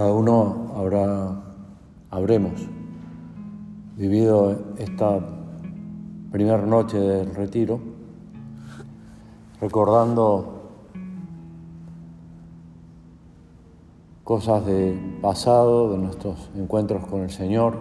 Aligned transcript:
Cada 0.00 0.14
uno 0.14 0.72
habrá, 0.78 1.42
habremos 2.10 2.52
vivido 3.98 4.56
esta 4.78 5.20
primera 6.32 6.64
noche 6.64 6.98
del 6.98 7.34
retiro 7.34 7.78
recordando 9.60 10.70
cosas 14.24 14.64
del 14.64 15.18
pasado, 15.20 15.92
de 15.92 15.98
nuestros 15.98 16.48
encuentros 16.56 17.06
con 17.06 17.20
el 17.20 17.30
Señor, 17.30 17.78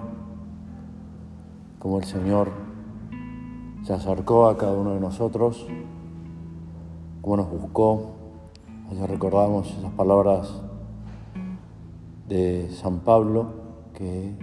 como 1.80 2.00
el 2.00 2.04
Señor 2.04 2.52
se 3.86 3.94
acercó 3.94 4.50
a 4.50 4.58
cada 4.58 4.74
uno 4.74 4.94
de 4.94 5.00
nosotros, 5.00 5.66
cómo 7.22 7.38
nos 7.38 7.50
buscó. 7.50 8.12
Allá 8.92 9.08
recordamos 9.08 9.70
esas 9.72 9.94
palabras 9.94 10.69
de 12.30 12.70
San 12.70 13.00
Pablo, 13.00 13.48
que 13.94 14.36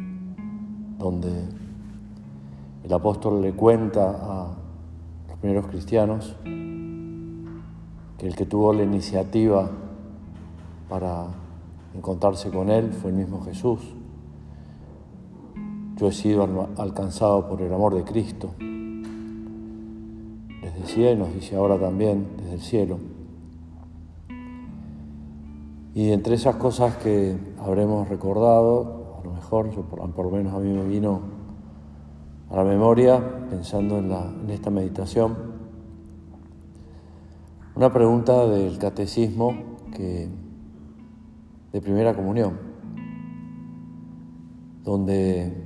donde 0.99 1.31
el 2.83 2.93
apóstol 2.93 3.41
le 3.41 3.53
cuenta 3.53 4.11
a 4.11 4.57
los 5.29 5.39
primeros 5.39 5.69
cristianos 5.69 6.37
que 8.19 8.27
el 8.27 8.35
que 8.35 8.45
tuvo 8.45 8.73
la 8.73 8.83
iniciativa 8.83 9.71
para 10.89 11.27
encontrarse 11.95 12.51
con 12.51 12.71
él 12.71 12.93
fue 12.93 13.11
el 13.11 13.17
mismo 13.17 13.43
Jesús. 13.43 13.81
Yo 15.97 16.09
he 16.09 16.13
sido 16.13 16.69
alcanzado 16.77 17.49
por 17.49 17.63
el 17.63 17.73
amor 17.73 17.95
de 17.95 18.03
Cristo. 18.03 18.51
Les 20.61 20.75
decía 20.75 21.13
y 21.13 21.17
nos 21.17 21.33
dice 21.33 21.57
ahora 21.57 21.79
también 21.79 22.27
desde 22.39 22.55
el 22.55 22.61
cielo. 22.61 23.16
Y 25.97 26.13
entre 26.13 26.35
esas 26.35 26.57
cosas 26.57 26.95
que 26.97 27.39
habremos 27.59 28.07
recordado, 28.11 29.17
a 29.19 29.25
lo 29.25 29.33
mejor, 29.33 29.71
yo 29.71 29.81
por, 29.81 30.27
lo 30.27 30.31
menos 30.31 30.53
a 30.53 30.59
mí 30.59 30.71
me 30.71 30.85
vino 30.85 31.23
a 32.51 32.57
la 32.57 32.65
memoria, 32.65 33.47
pensando 33.49 33.97
en, 34.01 34.13
en 34.13 34.51
esta 34.51 34.69
meditación, 34.69 35.35
una 37.75 37.91
pregunta 37.95 38.47
del 38.47 38.77
catecismo 38.77 39.55
que, 39.97 40.29
de 41.73 41.81
primera 41.81 42.15
comunión, 42.15 42.59
donde 44.85 45.65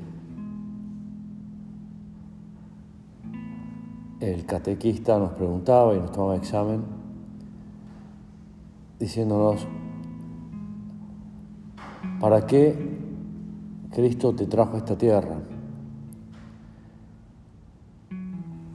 el 4.20 4.46
catequista 4.46 5.18
nos 5.18 5.32
preguntaba 5.32 5.92
y 5.96 5.98
nos 5.98 6.12
tomaba 6.12 6.36
examen, 6.36 6.84
diciéndonos, 9.00 9.66
¿Para 12.20 12.46
qué 12.46 12.76
Cristo 13.94 14.34
te 14.34 14.44
trajo 14.44 14.74
a 14.74 14.78
esta 14.78 14.98
tierra? 14.98 15.38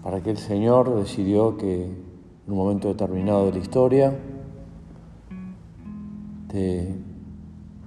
¿Para 0.01 0.21
qué 0.21 0.31
el 0.31 0.37
Señor 0.37 0.95
decidió 0.95 1.55
que 1.55 1.85
en 1.85 2.51
un 2.51 2.57
momento 2.57 2.87
determinado 2.87 3.45
de 3.45 3.51
la 3.51 3.57
historia 3.59 4.15
te 6.47 6.95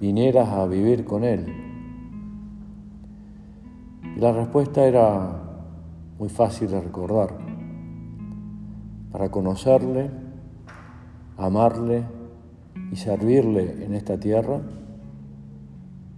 vinieras 0.01 0.49
a 0.49 0.65
vivir 0.67 1.05
con 1.05 1.25
Él? 1.25 1.53
La 4.17 4.31
respuesta 4.31 4.85
era 4.85 5.43
muy 6.21 6.29
fácil 6.29 6.71
de 6.71 6.81
recordar. 6.81 7.37
Para 9.11 9.29
conocerle, 9.29 10.09
amarle 11.37 12.05
y 12.93 12.97
servirle 12.97 13.85
en 13.85 13.95
esta 13.95 14.21
tierra 14.21 14.61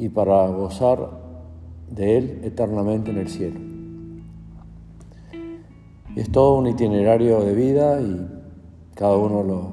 y 0.00 0.08
para 0.08 0.48
gozar 0.48 1.10
de 1.90 2.16
Él 2.16 2.40
eternamente 2.42 3.10
en 3.10 3.18
el 3.18 3.28
cielo. 3.28 3.60
Es 6.16 6.32
todo 6.32 6.58
un 6.58 6.66
itinerario 6.66 7.40
de 7.40 7.54
vida 7.54 8.00
y 8.00 8.26
cada 8.94 9.16
uno 9.18 9.42
lo 9.42 9.72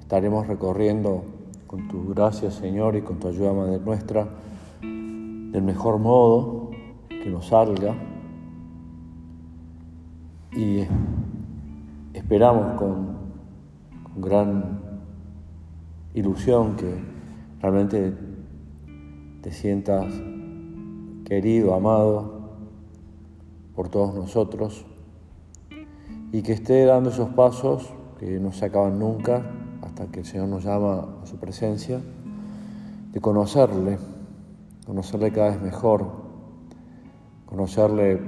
estaremos 0.00 0.48
recorriendo 0.48 1.22
con 1.68 1.86
tu 1.86 2.08
gracia, 2.08 2.50
Señor, 2.50 2.96
y 2.96 3.02
con 3.02 3.20
tu 3.20 3.28
ayuda, 3.28 3.52
Madre 3.52 3.78
nuestra, 3.78 4.28
del 4.82 5.62
mejor 5.62 5.98
modo 6.00 6.70
que 7.08 7.30
nos 7.30 7.46
salga. 7.46 7.94
Y 10.56 10.80
esperamos 12.12 12.78
con, 12.78 13.16
con 14.02 14.20
gran 14.20 14.80
ilusión 16.14 16.74
que 16.74 16.92
realmente 17.60 18.31
te 19.42 19.50
sientas 19.50 20.06
querido, 21.24 21.74
amado 21.74 22.42
por 23.74 23.88
todos 23.88 24.14
nosotros 24.14 24.86
y 26.30 26.42
que 26.42 26.52
esté 26.52 26.84
dando 26.84 27.10
esos 27.10 27.30
pasos 27.30 27.92
que 28.20 28.38
no 28.38 28.52
se 28.52 28.66
acaban 28.66 29.00
nunca 29.00 29.42
hasta 29.82 30.06
que 30.06 30.20
el 30.20 30.26
Señor 30.26 30.48
nos 30.48 30.62
llama 30.62 31.18
a 31.22 31.26
su 31.26 31.38
presencia, 31.38 32.00
de 33.10 33.20
conocerle, 33.20 33.98
conocerle 34.86 35.32
cada 35.32 35.50
vez 35.50 35.60
mejor, 35.60 36.06
conocerle 37.44 38.20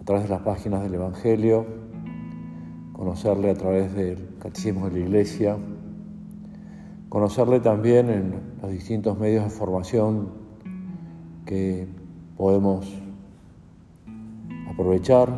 a 0.00 0.04
través 0.04 0.24
de 0.24 0.30
las 0.30 0.40
páginas 0.40 0.82
del 0.82 0.94
Evangelio, 0.94 1.66
conocerle 2.94 3.50
a 3.50 3.54
través 3.54 3.94
del 3.94 4.36
Catecismo 4.38 4.88
de 4.88 4.92
la 4.92 4.98
Iglesia, 5.00 5.58
conocerle 7.08 7.60
también 7.60 8.10
en 8.10 8.34
los 8.60 8.70
distintos 8.70 9.18
medios 9.18 9.44
de 9.44 9.50
formación 9.50 10.28
que 11.46 11.88
podemos 12.36 12.86
aprovechar, 14.70 15.28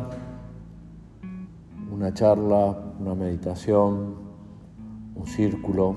una 1.91 2.13
charla, 2.13 2.77
una 2.99 3.15
meditación, 3.15 4.15
un 5.15 5.25
círculo, 5.25 5.95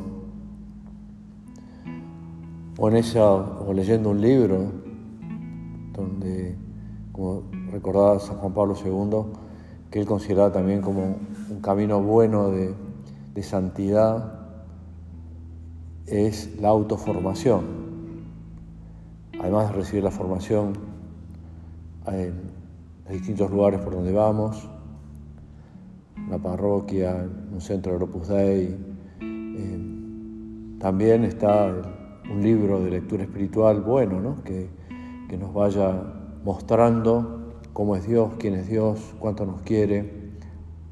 o, 2.79 2.89
en 2.89 2.97
esa, 2.97 3.33
o 3.33 3.73
leyendo 3.73 4.11
un 4.11 4.21
libro, 4.21 4.73
donde, 5.93 6.57
como 7.13 7.43
recordaba 7.71 8.19
San 8.21 8.37
Juan 8.37 8.53
Pablo 8.53 8.75
II, 8.85 9.39
que 9.91 10.01
él 10.01 10.07
consideraba 10.07 10.53
también 10.53 10.81
como 10.81 11.17
un 11.51 11.61
camino 11.61 12.01
bueno 12.01 12.51
de, 12.51 12.75
de 13.35 13.43
santidad, 13.43 14.44
es 16.07 16.59
la 16.61 16.69
autoformación. 16.69 17.85
Además 19.41 19.71
de 19.71 19.77
recibir 19.77 20.05
la 20.05 20.11
formación 20.11 20.73
en 22.07 22.35
los 23.05 23.13
distintos 23.13 23.51
lugares 23.51 23.81
por 23.81 23.95
donde 23.95 24.13
vamos, 24.13 24.69
una 26.27 26.39
parroquia, 26.39 27.29
un 27.53 27.61
centro 27.61 27.99
de 27.99 28.05
Opus 28.05 28.29
Dei, 28.29 28.77
eh, 29.21 29.79
también 30.79 31.25
está 31.25 31.73
un 32.31 32.43
libro 32.43 32.83
de 32.83 32.91
lectura 32.91 33.25
espiritual 33.25 33.81
bueno, 33.83 34.37
que, 34.45 34.69
que 35.29 35.37
nos 35.37 35.53
vaya 35.53 36.03
mostrando 36.45 37.55
cómo 37.73 37.97
es 37.97 38.07
Dios, 38.07 38.33
quién 38.39 38.55
es 38.55 38.69
Dios, 38.69 39.15
cuánto 39.19 39.45
nos 39.45 39.63
quiere, 39.63 40.33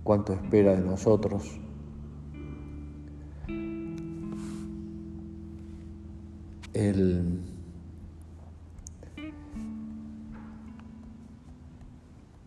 cuánto 0.02 0.32
espera 0.32 0.74
de 0.74 0.82
nosotros. 0.82 1.61
El, 6.74 7.40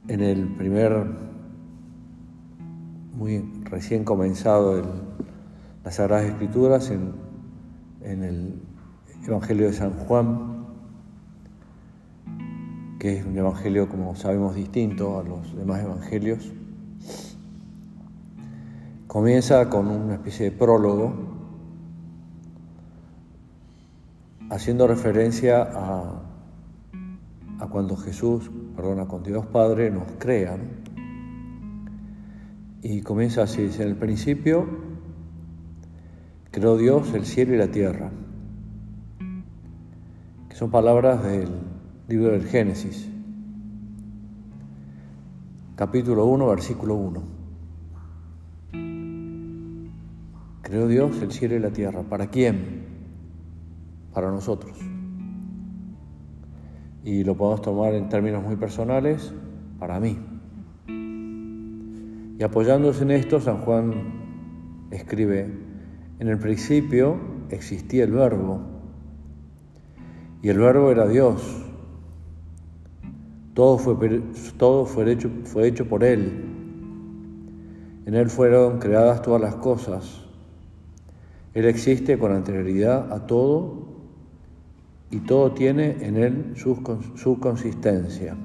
en 0.08 0.22
el 0.22 0.48
primer, 0.56 1.06
muy 3.14 3.44
recién 3.64 4.04
comenzado, 4.04 4.78
el, 4.78 4.86
las 5.84 5.96
Sagradas 5.96 6.26
Escrituras, 6.26 6.90
en, 6.90 7.14
en 8.02 8.24
el 8.24 8.62
Evangelio 9.28 9.68
de 9.68 9.74
San 9.74 9.92
Juan, 9.92 10.66
que 13.00 13.20
es 13.20 13.26
un 13.26 13.38
evangelio, 13.38 13.88
como 13.88 14.16
sabemos, 14.16 14.56
distinto 14.56 15.20
a 15.20 15.24
los 15.24 15.56
demás 15.56 15.84
evangelios, 15.84 16.52
comienza 19.06 19.70
con 19.70 19.88
una 19.88 20.16
especie 20.16 20.50
de 20.50 20.58
prólogo 20.58 21.35
haciendo 24.50 24.88
referencia 24.88 25.62
a, 25.64 26.22
a 27.60 27.68
cuando 27.68 27.96
Jesús, 27.96 28.50
perdona, 28.76 29.08
con 29.08 29.24
Dios 29.24 29.46
Padre 29.46 29.90
nos 29.90 30.04
crea. 30.20 30.58
Y 32.82 33.02
comienza 33.02 33.44
así, 33.44 33.64
dice, 33.64 33.84
en 33.84 33.90
el 33.90 33.96
principio 33.96 34.68
creó 36.52 36.78
Dios 36.78 37.14
el 37.14 37.26
cielo 37.26 37.54
y 37.54 37.58
la 37.58 37.68
tierra, 37.68 38.12
que 40.48 40.56
son 40.56 40.72
palabras 40.72 41.24
del 41.24 41.50
libro 42.08 42.32
del 42.32 42.46
Génesis, 42.46 43.10
capítulo 45.76 46.26
1, 46.26 46.48
versículo 46.48 46.96
1. 46.96 47.24
Creó 50.62 50.88
Dios 50.88 51.22
el 51.22 51.32
cielo 51.32 51.56
y 51.56 51.60
la 51.60 51.72
tierra. 51.72 52.04
¿Para 52.04 52.28
quién? 52.28 52.85
Para 54.16 54.32
nosotros. 54.32 54.78
Y 57.04 57.26
lo 57.26 57.36
podemos 57.36 57.62
tomar 57.62 57.94
en 57.94 58.08
términos 58.08 58.44
muy 58.44 58.56
personales 58.56 59.34
para 59.78 60.00
mí. 60.00 60.18
Y 62.40 62.44
apoyándose 62.44 63.04
en 63.04 63.12
esto, 63.12 63.42
San 63.42 63.58
Juan 63.58 64.88
escribe, 64.90 65.54
en 66.20 66.28
el 66.30 66.40
principio 66.40 67.18
existía 67.50 68.06
el 68.06 68.14
verbo, 68.14 68.62
y 70.42 70.50
el 70.50 70.60
verbo 70.60 70.92
era 70.92 71.08
Dios. 71.08 71.64
Todo 73.54 73.78
fue, 73.78 74.22
todo 74.58 74.86
fue, 74.86 75.12
hecho, 75.12 75.30
fue 75.44 75.68
hecho 75.68 75.88
por 75.88 76.04
Él. 76.04 76.46
En 78.06 78.16
Él 78.16 78.30
fueron 78.30 78.80
creadas 78.80 79.22
todas 79.22 79.42
las 79.42 79.56
cosas. 79.56 80.22
Él 81.54 81.66
existe 81.66 82.18
con 82.18 82.32
anterioridad 82.32 83.12
a 83.12 83.28
todo 83.28 83.85
y 85.16 85.20
todo 85.22 85.54
tiene 85.54 85.96
en 86.02 86.18
Él 86.18 86.54
su, 86.56 86.76
su 87.16 87.40
consistencia 87.40 88.36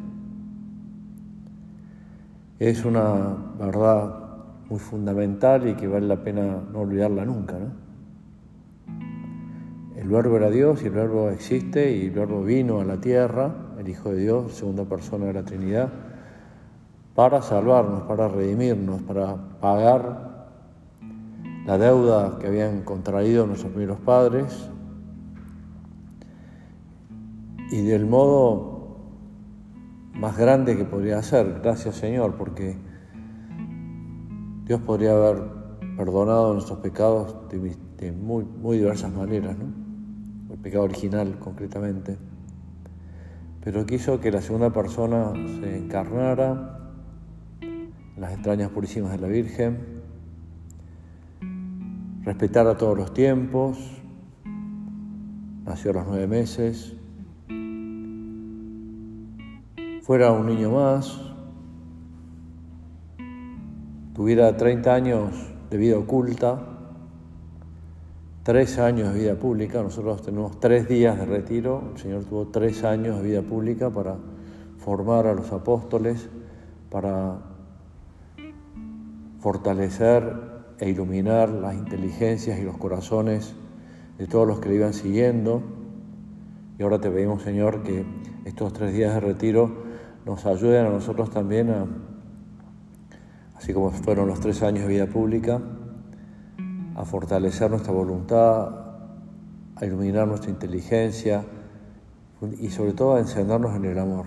es 2.61 2.84
una 2.84 3.37
verdad 3.58 4.20
muy 4.69 4.78
fundamental 4.78 5.67
y 5.67 5.75
que 5.75 5.88
vale 5.88 6.06
la 6.06 6.22
pena 6.22 6.62
no 6.70 6.81
olvidarla 6.81 7.25
nunca. 7.25 7.56
El 9.96 10.08
verbo 10.08 10.37
era 10.37 10.49
Dios 10.49 10.82
y 10.82 10.87
el 10.87 10.93
verbo 10.93 11.31
existe 11.31 11.90
y 11.90 12.06
el 12.06 12.11
verbo 12.12 12.44
vino 12.44 12.81
a 12.81 12.84
la 12.84 13.00
tierra, 13.00 13.50
el 13.78 13.88
Hijo 13.88 14.12
de 14.12 14.20
Dios, 14.20 14.52
segunda 14.52 14.84
persona 14.84 15.26
de 15.26 15.32
la 15.32 15.43
Trinidad, 15.43 15.88
para 17.17 17.43
salvarnos, 17.43 18.02
para 18.02 18.28
redimirnos, 18.28 19.02
para 19.02 19.37
pagar 19.61 20.49
la 21.67 21.78
deuda 21.78 22.38
que 22.38 22.46
habían 22.46 22.82
contraído 22.82 23.46
nuestros 23.46 23.72
primeros 23.72 23.99
padres 24.00 24.69
y 27.70 27.82
del 27.82 28.06
modo 28.06 28.81
más 30.14 30.37
grande 30.37 30.76
que 30.76 30.84
podría 30.84 31.22
ser. 31.22 31.61
Gracias 31.62 31.96
Señor, 31.96 32.34
porque 32.37 32.76
Dios 34.64 34.81
podría 34.82 35.12
haber 35.12 35.43
perdonado 35.96 36.55
nuestros 36.55 36.78
pecados 36.81 37.37
de, 37.49 38.12
muy, 38.12 38.78
diversas 38.78 39.12
maneras, 39.12 39.56
el 40.50 40.58
pecado 40.58 40.84
original 40.84 41.38
concretamente. 41.38 42.19
Pero 43.62 43.84
quiso 43.84 44.20
que 44.20 44.31
la 44.31 44.40
segunda 44.40 44.70
persona 44.72 45.32
se 45.34 45.76
encarnara 45.76 46.78
en 47.61 47.93
las 48.17 48.32
entrañas 48.32 48.70
purísimas 48.70 49.12
de 49.12 49.19
la 49.19 49.28
Virgen, 49.28 50.00
respetara 52.22 52.76
todos 52.76 52.96
los 52.96 53.12
tiempos, 53.12 53.78
nació 55.64 55.90
a 55.90 55.94
los 55.94 56.06
nueve 56.06 56.26
meses, 56.26 56.96
fuera 60.02 60.32
un 60.32 60.47
niño 60.47 60.70
más, 60.70 61.20
tuviera 64.14 64.56
30 64.56 64.94
años 64.94 65.31
de 65.70 65.76
vida 65.76 65.99
oculta, 65.99 66.58
3 68.43 68.79
años 68.79 69.12
de 69.12 69.20
vida 69.20 69.35
pública, 69.35 69.82
nosotros 69.82 70.23
tenemos 70.23 70.58
3 70.58 70.88
días 70.88 71.19
de 71.19 71.26
retiro, 71.26 71.91
el 71.93 72.00
Señor 72.00 72.25
tuvo 72.25 72.49
3 72.49 72.85
años 72.85 73.19
de 73.19 73.29
vida 73.29 73.43
pública 73.43 73.91
para 73.91 74.17
formar 74.79 75.26
a 75.26 75.35
los 75.35 75.52
apóstoles, 75.52 76.29
para 76.91 77.38
fortalecer 79.41 80.50
e 80.79 80.88
iluminar 80.88 81.50
las 81.50 81.75
inteligencias 81.75 82.58
y 82.58 82.62
los 82.62 82.79
corazones 82.79 83.55
de 84.19 84.26
todos 84.26 84.46
los 84.46 84.61
que 84.61 84.70
le 84.70 84.76
iban 84.76 84.94
siguiendo. 84.94 85.62
Y 86.79 86.82
ahora 86.82 87.00
te 87.00 87.11
pedimos, 87.11 87.43
Señor, 87.43 87.82
que 87.82 88.05
estos 88.46 88.73
tres 88.73 88.94
días 88.94 89.14
de 89.14 89.20
retiro 89.20 89.90
nos 90.31 90.47
ayuden 90.47 90.87
a 90.87 90.91
nosotros 90.91 91.29
también 91.29 91.71
a, 91.71 91.87
así 93.56 93.75
como 93.75 93.91
fueron 93.91 94.29
los 94.29 94.38
tres 94.38 94.62
años 94.62 94.82
de 94.82 94.88
vida 94.88 95.06
pública, 95.06 95.61
a 96.94 97.05
fortalecer 97.05 97.69
nuestra 97.69 97.93
voluntad, 97.93 98.69
a 99.75 99.85
iluminar 99.85 100.29
nuestra 100.29 100.49
inteligencia 100.49 101.44
y 102.61 102.71
sobre 102.71 102.93
todo 102.93 103.17
a 103.17 103.19
encendernos 103.19 103.75
en 103.75 103.85
el 103.87 103.99
amor. 103.99 104.27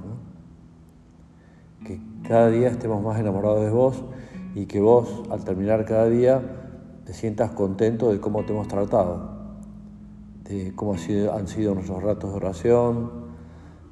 Que 1.85 2.01
cada 2.27 2.49
día 2.49 2.67
estemos 2.67 3.01
más 3.01 3.17
enamorados 3.17 3.61
de 3.61 3.69
vos 3.69 4.03
y 4.55 4.65
que 4.65 4.81
vos 4.81 5.23
al 5.31 5.45
terminar 5.45 5.85
cada 5.85 6.09
día 6.09 6.41
te 7.05 7.13
sientas 7.13 7.51
contento 7.51 8.11
de 8.11 8.19
cómo 8.19 8.43
te 8.43 8.51
hemos 8.51 8.67
tratado, 8.67 9.37
de 10.49 10.73
cómo 10.75 10.95
han 10.95 11.47
sido 11.47 11.75
nuestros 11.75 12.03
ratos 12.03 12.31
de 12.31 12.35
oración, 12.35 13.22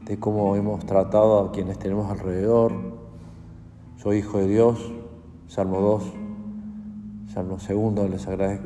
de 0.06 0.18
cómo 0.20 0.56
hemos 0.56 0.86
tratado 0.86 1.40
a 1.40 1.52
quienes 1.52 1.78
tenemos 1.78 2.10
alrededor. 2.10 2.74
Soy 3.98 4.18
hijo 4.18 4.40
de 4.40 4.48
Dios, 4.48 4.92
Salmo 5.48 5.80
2, 5.80 6.04
Salmo 7.34 7.58
2 7.58 7.96
de 7.96 8.10
la 8.10 8.20
Sagrada, 8.20 8.60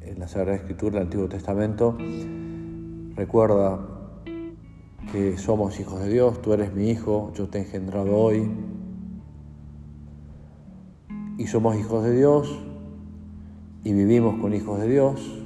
en 0.00 0.18
la 0.18 0.28
Sagrada 0.28 0.56
Escritura 0.56 0.94
del 0.94 1.04
Antiguo 1.04 1.28
Testamento. 1.28 1.96
Recuerda 3.14 3.78
que 5.12 5.38
somos 5.38 5.78
hijos 5.80 6.00
de 6.00 6.08
Dios, 6.08 6.42
tú 6.42 6.52
eres 6.52 6.74
mi 6.74 6.90
hijo, 6.90 7.32
yo 7.34 7.48
te 7.48 7.58
he 7.58 7.62
engendrado 7.62 8.16
hoy. 8.16 8.50
Y 11.38 11.46
somos 11.46 11.76
hijos 11.76 12.02
de 12.02 12.16
Dios 12.16 12.58
y 13.84 13.92
vivimos 13.92 14.40
con 14.40 14.54
hijos 14.54 14.80
de 14.80 14.88
Dios 14.88 15.44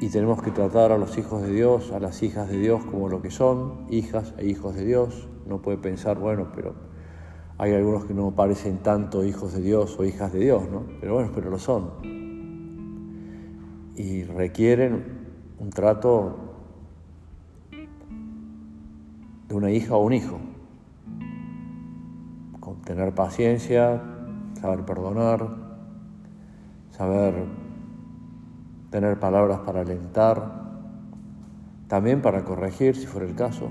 y 0.00 0.10
tenemos 0.10 0.42
que 0.42 0.52
tratar 0.52 0.92
a 0.92 0.98
los 0.98 1.18
hijos 1.18 1.42
de 1.42 1.52
Dios, 1.52 1.90
a 1.90 1.98
las 1.98 2.22
hijas 2.22 2.48
de 2.48 2.58
Dios 2.58 2.84
como 2.84 3.08
lo 3.08 3.20
que 3.20 3.30
son, 3.30 3.86
hijas 3.90 4.32
e 4.38 4.46
hijos 4.46 4.74
de 4.76 4.84
Dios. 4.84 5.28
No 5.46 5.60
puede 5.60 5.78
pensar, 5.78 6.18
bueno, 6.18 6.52
pero 6.54 6.74
hay 7.58 7.72
algunos 7.74 8.04
que 8.04 8.14
no 8.14 8.30
parecen 8.30 8.78
tanto 8.78 9.24
hijos 9.24 9.54
de 9.54 9.60
Dios 9.60 9.98
o 9.98 10.04
hijas 10.04 10.32
de 10.32 10.38
Dios, 10.38 10.70
¿no? 10.70 10.84
Pero 11.00 11.14
bueno, 11.14 11.32
pero 11.34 11.50
lo 11.50 11.58
son. 11.58 11.90
Y 13.96 14.22
requieren 14.22 15.18
un 15.58 15.70
trato 15.70 16.36
de 19.48 19.54
una 19.54 19.72
hija 19.72 19.96
o 19.96 20.04
un 20.04 20.12
hijo. 20.12 20.38
Con 22.60 22.82
tener 22.82 23.12
paciencia, 23.14 24.00
saber 24.60 24.84
perdonar, 24.84 25.48
saber 26.92 27.67
tener 28.90 29.18
palabras 29.18 29.60
para 29.60 29.80
alentar, 29.82 30.68
también 31.88 32.22
para 32.22 32.44
corregir 32.44 32.96
si 32.96 33.06
fuera 33.06 33.26
el 33.26 33.34
caso. 33.34 33.70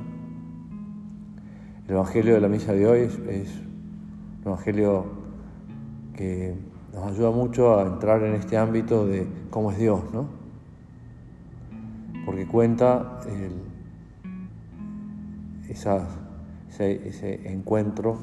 El 1.86 1.94
Evangelio 1.94 2.36
de 2.36 2.42
la 2.42 2.48
misa 2.48 2.74
de 2.74 2.88
hoy 2.88 3.00
es, 3.02 3.18
un 3.18 4.44
Evangelio 4.46 5.06
que 6.14 6.56
nos 6.94 7.12
ayuda 7.12 7.32
mucho 7.32 7.80
a 7.80 7.88
entrar 7.88 8.24
en 8.24 8.34
este 8.36 8.58
ámbito 8.58 9.06
de 9.06 9.28
cómo 9.50 9.72
es 9.72 9.78
Dios, 9.78 10.02
¿no? 10.14 10.28
Porque 12.26 12.46
cuenta 12.48 13.20
ese, 15.70 17.08
ese 17.08 17.52
encuentro 17.54 18.20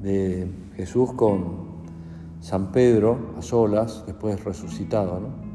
de 0.00 0.48
Jesús 0.76 1.12
con 1.14 1.70
San 2.40 2.72
Pedro 2.72 3.34
a 3.38 3.42
solas, 3.42 4.04
después 4.06 4.42
resucitado, 4.44 5.20
¿no? 5.20 5.49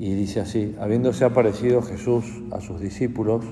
Y 0.00 0.14
dice 0.14 0.40
así, 0.40 0.74
habiéndose 0.80 1.26
aparecido 1.26 1.82
Jesús 1.82 2.24
a 2.52 2.62
sus 2.62 2.80
discípulos 2.80 3.44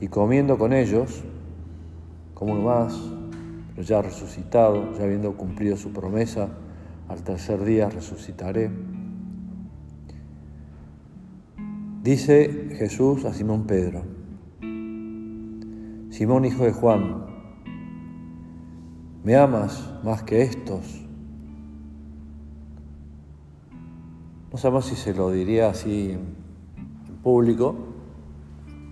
y 0.00 0.06
comiendo 0.06 0.56
con 0.56 0.72
ellos, 0.72 1.24
como 2.32 2.52
uno 2.52 2.62
más, 2.62 2.96
pero 3.74 3.82
ya 3.82 4.02
resucitado, 4.02 4.96
ya 4.96 5.02
habiendo 5.02 5.36
cumplido 5.36 5.76
su 5.76 5.92
promesa, 5.92 6.50
al 7.08 7.24
tercer 7.24 7.64
día 7.64 7.90
resucitaré. 7.90 8.70
Dice 12.04 12.76
Jesús 12.78 13.24
a 13.24 13.34
Simón 13.34 13.66
Pedro, 13.66 14.04
Simón 16.10 16.44
hijo 16.44 16.62
de 16.62 16.72
Juan, 16.72 17.26
¿me 19.24 19.34
amas 19.34 19.92
más 20.04 20.22
que 20.22 20.42
estos? 20.42 21.09
No 24.50 24.58
sabemos 24.58 24.86
si 24.86 24.96
se 24.96 25.14
lo 25.14 25.30
diría 25.30 25.70
así 25.70 26.10
en 26.12 26.34
público, 27.22 27.74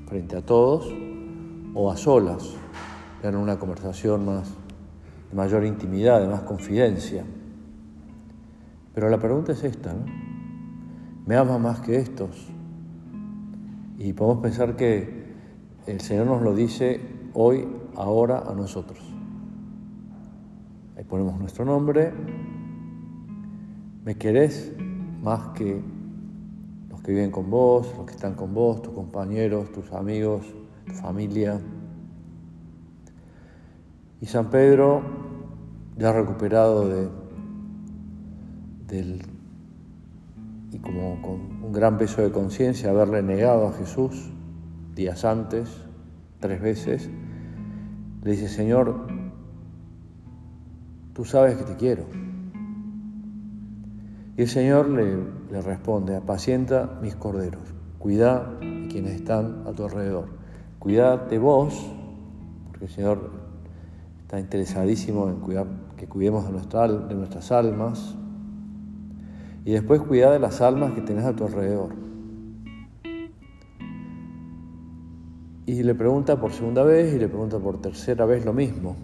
frente 0.07 0.37
a 0.37 0.43
todos, 0.43 0.93
o 1.75 1.91
a 1.91 1.97
solas, 1.97 2.55
en 3.23 3.37
una 3.37 3.59
conversación 3.59 4.25
más 4.25 4.55
de 5.31 5.37
mayor 5.37 5.65
intimidad, 5.65 6.21
de 6.21 6.29
más 6.29 6.43
confidencia. 6.43 7.25
Pero 8.95 9.09
la 9.09 9.19
pregunta 9.19 9.53
es 9.53 9.65
esta, 9.65 9.93
¿no? 9.93 10.05
¿Me 11.27 11.37
ama 11.37 11.59
más 11.59 11.81
que 11.81 11.97
estos? 11.97 12.49
Y 13.99 14.13
podemos 14.13 14.43
pensar 14.43 14.77
que 14.77 15.27
el 15.87 16.01
Señor 16.01 16.27
nos 16.27 16.43
lo 16.43 16.55
dice 16.55 17.01
hoy, 17.35 17.67
ahora, 17.97 18.45
a 18.49 18.55
nosotros. 18.55 19.01
Ahí 20.97 21.05
ponemos 21.05 21.39
nuestro 21.39 21.65
nombre 21.65 22.13
me 24.09 24.15
querés 24.15 24.73
más 25.29 25.49
que 25.49 25.79
los 26.89 27.03
que 27.03 27.13
viven 27.13 27.31
con 27.31 27.51
vos, 27.51 27.93
los 27.99 28.07
que 28.07 28.13
están 28.13 28.35
con 28.35 28.55
vos, 28.55 28.81
tus 28.81 28.95
compañeros, 28.95 29.71
tus 29.73 29.93
amigos, 29.93 30.47
tu 30.87 30.95
familia. 30.95 31.61
Y 34.23 34.27
San 34.27 34.49
Pedro, 34.49 35.03
ya 35.99 36.13
recuperado 36.13 36.89
de, 36.89 37.09
del, 38.87 39.23
y 40.73 40.79
como 40.79 41.21
con 41.21 41.63
un 41.63 41.73
gran 41.73 41.99
peso 41.99 42.23
de 42.23 42.31
conciencia, 42.31 42.89
haberle 42.89 43.23
negado 43.23 43.69
a 43.69 43.73
Jesús 43.75 44.31
días 44.95 45.27
antes, 45.27 45.69
tres 46.41 46.63
veces, 46.63 47.11
le 48.25 48.31
dice, 48.31 48.49
Señor, 48.49 49.07
tú 51.13 51.27
sabes 51.27 51.59
que 51.59 51.65
te 51.65 51.77
quiero. 51.77 52.28
Y 54.39 54.43
el 54.43 54.49
Señor 54.49 54.89
le, 54.89 55.17
le 55.51 55.61
responde, 55.63 56.15
apacienta 56.15 56.97
mis 57.03 57.17
corderos, 57.17 57.75
cuida 57.99 58.57
de 58.61 58.87
quienes 58.89 59.17
están 59.17 59.65
a 59.67 59.73
tu 59.73 59.83
alrededor, 59.83 60.27
cuida 60.79 61.17
de 61.17 61.41
vos, 61.41 61.91
porque 62.69 62.85
el 62.85 62.91
Señor 62.93 63.33
está 64.21 64.39
interesadísimo 64.39 65.29
en 65.29 65.41
cuidar, 65.41 65.67
que 65.97 66.07
cuidemos 66.07 66.45
de, 66.45 66.53
de 66.53 67.15
nuestras 67.17 67.51
almas, 67.51 68.15
y 69.65 69.73
después 69.73 70.03
cuida 70.03 70.31
de 70.31 70.39
las 70.39 70.61
almas 70.61 70.93
que 70.93 71.01
tenés 71.01 71.25
a 71.25 71.35
tu 71.35 71.45
alrededor. 71.45 71.97
Y 75.67 75.83
le 75.83 75.97
pregunta 75.97 76.41
por 76.41 76.53
segunda 76.53 76.85
vez 76.85 77.13
y 77.13 77.19
le 77.19 77.27
pregunta 77.27 77.59
por 77.59 77.81
tercera 77.81 78.25
vez 78.25 78.45
lo 78.45 78.53
mismo. 78.53 78.95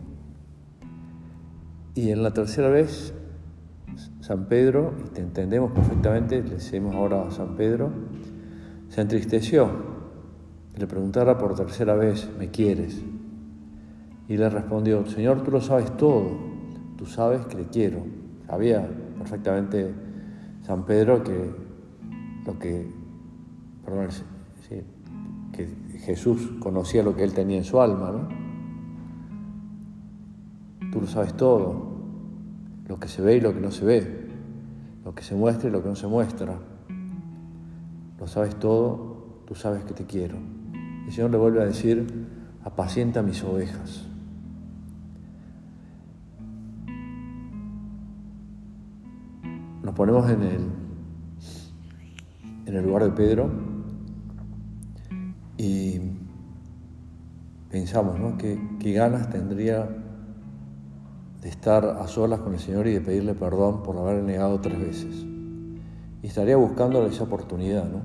Y 1.97 2.11
en 2.11 2.23
la 2.23 2.33
tercera 2.33 2.69
vez, 2.69 3.13
San 4.25 4.47
Pedro, 4.47 4.95
y 5.05 5.11
te 5.11 5.21
entendemos 5.21 5.73
perfectamente, 5.73 6.43
le 6.43 6.55
decimos 6.55 6.95
ahora 6.95 7.27
a 7.27 7.31
San 7.31 7.57
Pedro, 7.57 7.91
se 8.89 9.03
entristeció. 9.03 9.69
Le 10.79 10.87
preguntara 10.87 11.37
por 11.37 11.55
tercera 11.55 11.95
vez, 11.95 12.31
¿me 12.39 12.51
quieres? 12.51 13.03
Y 14.27 14.39
le 14.39 14.49
respondió, 14.49 15.05
Señor, 15.05 15.43
tú 15.43 15.51
lo 15.51 15.61
sabes 15.61 15.95
todo, 15.99 16.39
tú 16.97 17.05
sabes 17.05 17.45
que 17.45 17.59
le 17.59 17.65
quiero. 17.67 17.99
Sabía 18.47 18.89
perfectamente 19.19 19.93
San 20.63 20.87
Pedro 20.87 21.23
que 21.23 21.51
lo 22.47 22.59
que, 22.59 22.91
perdón, 23.85 24.09
que 25.53 25.69
Jesús 25.99 26.51
conocía 26.61 27.03
lo 27.03 27.15
que 27.15 27.25
él 27.25 27.35
tenía 27.35 27.59
en 27.59 27.65
su 27.65 27.79
alma, 27.79 28.11
¿no? 28.11 28.29
Tú 30.91 31.03
lo 31.03 31.07
sabes 31.09 31.35
todo, 31.35 31.94
lo 32.87 32.99
que 32.99 33.09
se 33.09 33.23
ve 33.23 33.37
y 33.37 33.41
lo 33.41 33.55
que 33.55 33.61
no 33.61 33.71
se 33.71 33.85
ve, 33.85 34.29
lo 35.05 35.15
que 35.15 35.23
se 35.23 35.35
muestra 35.35 35.69
y 35.69 35.73
lo 35.73 35.83
que 35.83 35.89
no 35.89 35.97
se 35.97 36.07
muestra. 36.07 36.59
Lo 38.19 38.27
sabes 38.27 38.57
todo, 38.57 39.43
tú 39.47 39.55
sabes 39.55 39.85
que 39.85 39.95
te 39.95 40.05
quiero. 40.05 40.37
El 41.07 41.13
Señor 41.13 41.31
le 41.31 41.39
vuelve 41.39 41.63
a 41.63 41.67
decir, 41.67 42.07
apacienta 42.65 43.23
mis 43.23 43.43
ovejas. 43.43 44.07
Nos 49.83 49.95
ponemos 49.95 50.31
en 50.31 50.43
el, 50.43 50.63
en 52.67 52.75
el 52.75 52.85
lugar 52.85 53.05
de 53.05 53.11
Pedro 53.11 53.51
y 55.59 56.01
pensamos, 57.71 58.19
¿no? 58.19 58.39
¿Qué, 58.39 58.93
ganas 58.93 59.31
tendría 59.31 59.89
de 61.45 61.51
estar 61.51 61.85
a 61.85 62.09
solas 62.09 62.41
con 62.41 62.55
el 62.55 62.59
Señor 62.59 62.87
y 62.87 62.95
de 62.95 63.03
pedirle 63.03 63.35
perdón 63.35 63.83
por 63.83 63.99
haberle 63.99 64.23
negado 64.23 64.61
tres 64.61 64.81
veces. 64.81 65.27
Y 66.23 66.27
estaría 66.27 66.57
buscando 66.57 67.07
esa 67.07 67.25
oportunidad, 67.25 67.85
¿no? 67.85 68.01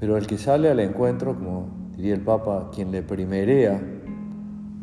Pero 0.00 0.16
el 0.16 0.26
que 0.26 0.38
sale 0.38 0.70
al 0.70 0.80
encuentro, 0.80 1.34
como 1.34 1.68
diría 1.94 2.14
el 2.14 2.22
Papa, 2.22 2.70
quien 2.74 2.92
le 2.92 3.02
primerea 3.02 3.78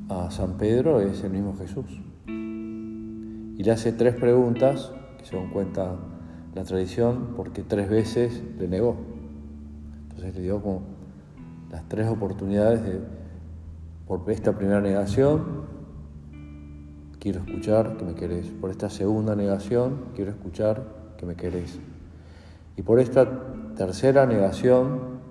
a 0.08 0.30
San 0.30 0.58
Pedro 0.58 1.02
es 1.02 1.24
el 1.24 1.32
mismo 1.32 1.56
Jesús. 1.58 1.86
Y 2.28 3.64
le 3.64 3.72
hace 3.72 3.92
tres 3.92 4.14
preguntas, 4.14 4.92
que 5.18 5.26
según 5.26 5.50
cuenta 5.50 5.96
la 6.54 6.64
tradición, 6.64 7.34
porque 7.36 7.64
tres 7.64 7.90
veces 7.90 8.44
le 8.60 8.68
negó. 8.68 8.98
Entonces 10.10 10.36
le 10.36 10.42
dio 10.44 10.62
como 10.62 10.84
las 11.72 11.90
tres 11.90 12.08
oportunidades 12.08 12.84
de, 12.84 13.00
por 14.06 14.30
esta 14.30 14.56
primera 14.56 14.80
negación, 14.80 15.73
quiero 17.24 17.40
escuchar 17.40 17.96
que 17.96 18.04
me 18.04 18.16
querés. 18.16 18.48
Por 18.48 18.70
esta 18.70 18.90
segunda 18.90 19.34
negación, 19.34 20.08
quiero 20.14 20.32
escuchar 20.32 20.84
que 21.16 21.26
me 21.26 21.36
querés. 21.36 21.80
Y 22.76 22.82
por 22.82 23.00
esta 23.00 23.26
tercera 23.78 24.26
negación, 24.26 25.22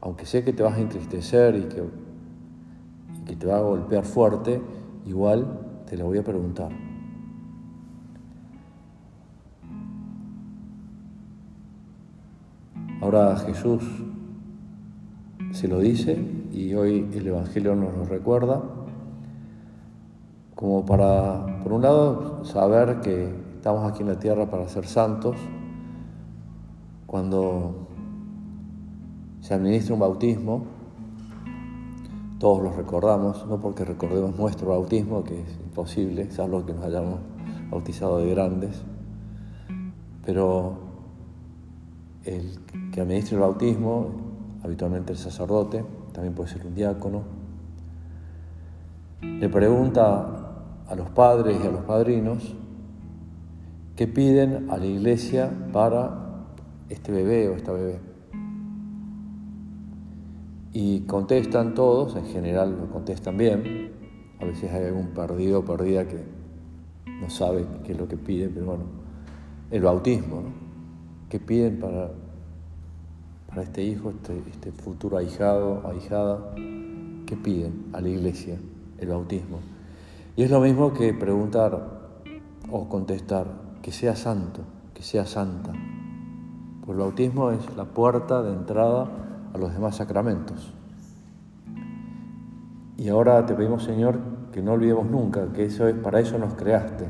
aunque 0.00 0.24
sé 0.24 0.44
que 0.44 0.52
te 0.52 0.62
vas 0.62 0.74
a 0.74 0.80
entristecer 0.80 1.56
y 1.56 1.62
que, 1.62 1.82
y 1.82 3.24
que 3.24 3.34
te 3.34 3.44
va 3.44 3.56
a 3.56 3.60
golpear 3.60 4.04
fuerte, 4.04 4.62
igual 5.04 5.82
te 5.90 5.96
la 5.96 6.04
voy 6.04 6.18
a 6.18 6.22
preguntar. 6.22 6.70
Ahora 13.00 13.36
Jesús 13.38 13.82
se 15.50 15.66
lo 15.66 15.80
dice 15.80 16.16
y 16.52 16.72
hoy 16.74 17.10
el 17.12 17.26
Evangelio 17.26 17.74
nos 17.74 17.96
lo 17.96 18.04
recuerda, 18.04 18.62
como 20.56 20.86
para, 20.86 21.60
por 21.62 21.74
un 21.74 21.82
lado, 21.82 22.44
saber 22.46 23.00
que 23.02 23.28
estamos 23.56 23.92
aquí 23.92 24.02
en 24.02 24.08
la 24.08 24.18
tierra 24.18 24.46
para 24.46 24.66
ser 24.68 24.86
santos, 24.86 25.36
cuando 27.06 27.86
se 29.42 29.52
administra 29.52 29.92
un 29.92 30.00
bautismo, 30.00 30.64
todos 32.38 32.62
los 32.62 32.74
recordamos, 32.74 33.46
no 33.46 33.60
porque 33.60 33.84
recordemos 33.84 34.34
nuestro 34.38 34.70
bautismo, 34.70 35.24
que 35.24 35.42
es 35.42 35.60
imposible, 35.62 36.30
salvo 36.30 36.64
que 36.64 36.72
nos 36.72 36.84
hayamos 36.84 37.20
bautizado 37.70 38.18
de 38.18 38.30
grandes, 38.30 38.82
pero 40.24 40.78
el 42.24 42.58
que 42.92 43.02
administra 43.02 43.36
el 43.36 43.42
bautismo 43.42 44.06
habitualmente 44.64 45.12
el 45.12 45.18
sacerdote, 45.18 45.84
también 46.12 46.34
puede 46.34 46.48
ser 46.48 46.66
un 46.66 46.74
diácono, 46.74 47.22
le 49.20 49.48
pregunta 49.50 50.35
a 50.88 50.94
los 50.94 51.10
padres 51.10 51.58
y 51.62 51.66
a 51.66 51.70
los 51.70 51.82
padrinos 51.82 52.54
qué 53.96 54.06
piden 54.06 54.70
a 54.70 54.76
la 54.76 54.86
iglesia 54.86 55.50
para 55.72 56.46
este 56.88 57.12
bebé 57.12 57.48
o 57.48 57.54
esta 57.54 57.72
bebé. 57.72 57.98
Y 60.72 61.00
contestan 61.00 61.74
todos, 61.74 62.14
en 62.16 62.26
general 62.26 62.76
lo 62.78 62.90
contestan 62.90 63.38
bien, 63.38 63.92
a 64.40 64.44
veces 64.44 64.70
hay 64.72 64.84
algún 64.84 65.08
perdido 65.08 65.60
o 65.60 65.64
perdida 65.64 66.06
que 66.06 66.22
no 67.06 67.30
sabe 67.30 67.64
qué 67.84 67.92
es 67.92 67.98
lo 67.98 68.06
que 68.06 68.18
pide, 68.18 68.50
pero 68.50 68.66
bueno, 68.66 68.84
el 69.70 69.82
bautismo, 69.82 70.42
¿no? 70.42 70.66
¿Qué 71.30 71.40
piden 71.40 71.80
para 71.80 72.10
para 73.56 73.68
este 73.68 73.82
hijo, 73.82 74.10
este, 74.10 74.42
este 74.50 74.70
futuro 74.70 75.16
ahijado, 75.16 75.80
ahijada, 75.88 76.52
¿qué 77.24 77.36
piden 77.42 77.86
a 77.94 78.02
la 78.02 78.10
iglesia? 78.10 78.58
El 78.98 79.08
bautismo. 79.08 79.60
Y 80.36 80.42
es 80.42 80.50
lo 80.50 80.60
mismo 80.60 80.92
que 80.92 81.14
preguntar 81.14 82.22
o 82.70 82.88
contestar, 82.88 83.46
que 83.82 83.90
sea 83.90 84.14
santo, 84.14 84.60
que 84.94 85.02
sea 85.02 85.24
santa. 85.24 85.72
Pues 86.84 86.90
el 86.90 87.02
bautismo 87.02 87.50
es 87.50 87.76
la 87.76 87.86
puerta 87.86 88.42
de 88.42 88.52
entrada 88.52 89.08
a 89.52 89.58
los 89.58 89.72
demás 89.72 89.96
sacramentos. 89.96 90.72
Y 92.98 93.08
ahora 93.08 93.44
te 93.46 93.54
pedimos, 93.54 93.84
Señor, 93.84 94.18
que 94.52 94.62
no 94.62 94.72
olvidemos 94.72 95.06
nunca 95.06 95.52
que 95.52 95.64
eso 95.64 95.88
es, 95.88 95.96
para 95.96 96.20
eso 96.20 96.38
nos 96.38 96.54
creaste, 96.54 97.06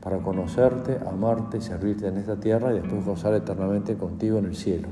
para 0.00 0.18
conocerte, 0.18 0.98
amarte, 1.08 1.60
servirte 1.60 2.08
en 2.08 2.18
esta 2.18 2.36
tierra 2.36 2.72
y 2.72 2.80
después 2.80 3.04
gozar 3.04 3.34
eternamente 3.34 3.96
contigo 3.96 4.38
en 4.38 4.46
el 4.46 4.56
cielo 4.56 4.88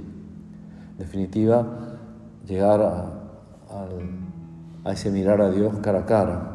definitiva, 0.98 1.66
llegar 2.46 2.80
a, 2.80 3.18
ese 4.90 5.10
mirar 5.10 5.40
a 5.40 5.50
Dios 5.50 5.74
cara 5.82 6.00
a 6.00 6.06
cara. 6.06 6.51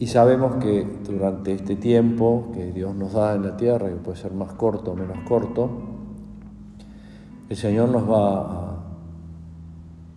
Y 0.00 0.06
sabemos 0.06 0.56
que 0.62 0.86
durante 1.04 1.52
este 1.52 1.74
tiempo 1.74 2.50
que 2.54 2.70
Dios 2.72 2.94
nos 2.94 3.14
da 3.14 3.34
en 3.34 3.42
la 3.42 3.56
tierra, 3.56 3.88
que 3.88 3.96
puede 3.96 4.16
ser 4.16 4.32
más 4.32 4.52
corto 4.52 4.92
o 4.92 4.94
menos 4.94 5.18
corto, 5.26 5.70
el 7.48 7.56
Señor 7.56 7.88
nos 7.88 8.08
va 8.08 8.74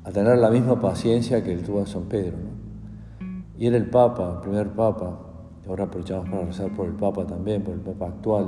a, 0.04 0.12
tener 0.12 0.38
la 0.38 0.52
misma 0.52 0.80
paciencia 0.80 1.44
que 1.44 1.54
él 1.54 1.64
tuvo 1.64 1.80
en 1.80 1.88
San 1.88 2.04
Pedro. 2.04 2.38
Y 3.58 3.66
era 3.66 3.78
el 3.78 3.90
Papa, 3.90 4.34
el 4.36 4.42
primer 4.42 4.70
Papa, 4.70 5.18
ahora 5.68 5.86
aprovechamos 5.86 6.30
para 6.30 6.46
rezar 6.46 6.76
por 6.76 6.88
el 6.88 6.94
Papa 6.94 7.26
también, 7.26 7.64
por 7.64 7.74
el 7.74 7.80
Papa 7.80 8.08
actual, 8.08 8.48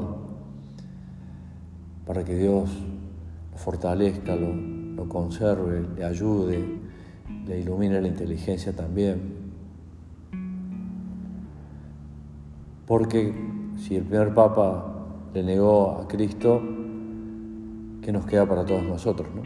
para 2.06 2.24
que 2.24 2.36
Dios 2.36 2.70
lo 3.52 3.58
fortalezca, 3.58 4.36
lo, 4.36 5.08
conserve, 5.08 5.86
le 5.98 6.06
ayude, 6.06 6.64
le 7.46 7.60
ilumine 7.60 8.02
la 8.02 8.08
inteligencia 8.08 8.74
también. 8.74 9.33
Porque 12.86 13.34
si 13.78 13.96
el 13.96 14.04
primer 14.04 14.34
papa 14.34 15.06
le 15.34 15.44
negó 15.44 16.00
a 16.02 16.08
Cristo, 16.08 16.62
¿qué 18.02 18.12
nos 18.12 18.26
queda 18.26 18.46
para 18.46 18.66
todos 18.66 18.84
nosotros? 18.84 19.30
¿no? 19.36 19.42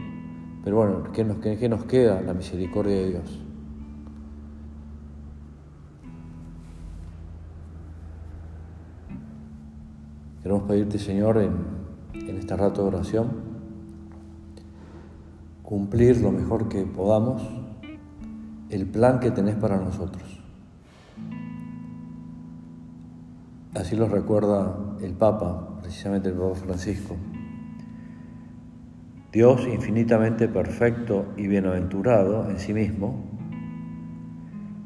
Pero 0.63 0.77
bueno, 0.77 1.11
¿qué 1.13 1.23
nos, 1.23 1.37
qué 1.37 1.69
nos 1.69 1.85
queda? 1.85 2.21
La 2.21 2.33
misericordia 2.33 2.95
de 2.95 3.09
Dios. 3.09 3.43
Queremos 10.41 10.63
pedirte, 10.63 10.97
Señor, 10.97 11.37
en, 11.37 11.53
en 12.13 12.37
este 12.37 12.55
rato 12.55 12.81
de 12.81 12.87
oración, 12.87 13.27
cumplir 15.61 16.21
lo 16.21 16.31
mejor 16.31 16.69
que 16.69 16.83
podamos 16.83 17.41
el 18.69 18.85
plan 18.85 19.19
que 19.19 19.31
tenés 19.31 19.55
para 19.55 19.77
nosotros. 19.77 20.36
Así 23.77 23.95
lo 23.95 24.07
recuerda 24.07 24.75
el 25.03 25.13
Papa, 25.13 25.77
precisamente 25.83 26.29
el 26.29 26.35
Papa 26.35 26.55
Francisco. 26.55 27.15
Dios 29.31 29.67
infinitamente 29.71 30.47
perfecto 30.47 31.25
y 31.37 31.47
bienaventurado 31.47 32.49
en 32.49 32.57
sí 32.57 32.73
mismo, 32.73 33.23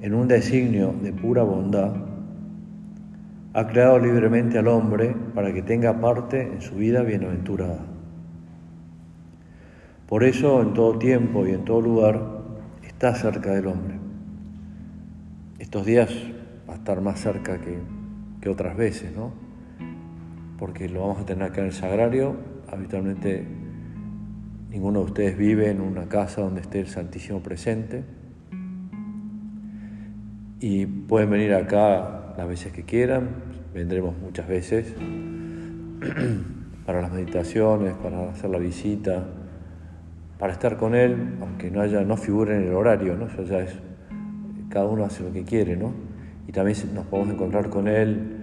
en 0.02 0.14
un 0.14 0.28
designio 0.28 0.94
de 1.02 1.14
pura 1.14 1.42
bondad, 1.44 1.94
ha 3.54 3.68
creado 3.68 3.98
libremente 3.98 4.58
al 4.58 4.68
hombre 4.68 5.16
para 5.34 5.54
que 5.54 5.62
tenga 5.62 6.02
parte 6.02 6.42
en 6.42 6.62
su 6.62 6.76
vida 6.76 7.02
bienaventurada. 7.02 7.86
Por 10.06 10.26
eso 10.26 10.62
en 10.62 10.74
todo 10.74 11.00
tiempo 11.00 11.48
y 11.48 11.52
en 11.52 11.64
todo 11.64 11.80
lugar 11.80 12.22
está 12.84 13.16
cerca 13.16 13.54
del 13.54 13.68
hombre. 13.68 13.96
Estos 15.60 15.86
días 15.86 16.10
va 16.70 16.74
a 16.74 16.78
estar 16.78 17.00
más 17.00 17.22
cerca 17.22 17.62
que, 17.62 18.01
que 18.42 18.50
otras 18.50 18.76
veces, 18.76 19.16
¿no? 19.16 19.32
Porque 20.58 20.90
lo 20.90 21.02
vamos 21.02 21.20
a 21.20 21.26
tener 21.26 21.44
acá 21.44 21.62
en 21.62 21.68
el 21.68 21.74
sagrario. 21.74 22.36
Habitualmente 22.68 23.46
ninguno 24.70 25.00
de 25.00 25.06
ustedes 25.06 25.38
vive 25.38 25.70
en 25.70 25.82
una 25.82 26.08
casa 26.08 26.42
donde 26.42 26.62
esté 26.62 26.80
el 26.80 26.88
Santísimo 26.88 27.42
presente. 27.42 28.04
Y 30.60 30.86
pueden 30.86 31.30
venir 31.30 31.54
acá 31.54 32.34
las 32.38 32.48
veces 32.48 32.72
que 32.72 32.84
quieran, 32.84 33.30
vendremos 33.74 34.16
muchas 34.18 34.48
veces 34.48 34.94
para 36.86 37.02
las 37.02 37.12
meditaciones, 37.12 37.94
para 37.96 38.30
hacer 38.30 38.50
la 38.50 38.60
visita, 38.60 39.26
para 40.38 40.54
estar 40.54 40.78
con 40.78 40.96
Él, 40.96 41.36
aunque 41.42 41.70
no 41.70 41.82
haya, 41.82 42.02
no 42.02 42.18
figure 42.18 42.56
en 42.56 42.64
el 42.64 42.74
horario, 42.74 43.16
¿no? 43.16 43.28
Ya 43.44 43.60
es, 43.60 43.76
cada 44.70 44.86
uno 44.86 45.06
hace 45.06 45.24
lo 45.24 45.32
que 45.32 45.44
quiere, 45.44 45.76
¿no? 45.76 45.94
Y 46.48 46.52
también 46.52 46.78
nos 46.94 47.06
podemos 47.06 47.34
encontrar 47.34 47.70
con 47.70 47.88
Él 47.88 48.42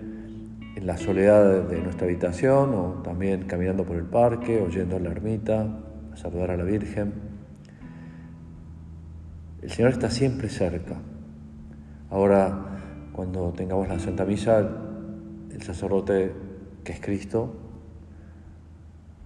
en 0.77 0.87
la 0.87 0.97
soledad 0.97 1.69
de 1.69 1.81
nuestra 1.81 2.07
habitación 2.07 2.75
o 2.75 3.03
también 3.03 3.45
caminando 3.47 3.85
por 3.85 3.97
el 3.97 4.05
parque 4.05 4.61
o 4.61 4.69
yendo 4.69 4.97
a 4.97 5.01
la 5.01 5.11
ermita 5.11 5.67
a 6.13 6.17
saludar 6.17 6.53
a 6.53 6.57
la 6.57 6.65
Virgen. 6.65 7.13
El 9.61 9.71
Señor 9.71 9.91
está 9.91 10.09
siempre 10.09 10.49
cerca. 10.49 10.97
Ahora, 12.11 13.11
cuando 13.13 13.53
tengamos 13.53 13.89
la 13.89 13.99
Santa 13.99 14.25
Misa, 14.25 14.61
el 15.51 15.63
sacerdote 15.63 16.33
que 16.85 16.93
es 16.93 17.01
Cristo 17.01 17.55